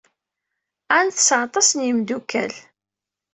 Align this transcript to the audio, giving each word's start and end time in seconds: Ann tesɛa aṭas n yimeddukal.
Ann 0.95 1.07
tesɛa 1.15 1.41
aṭas 1.47 1.67
n 1.73 1.79
yimeddukal. 1.85 2.53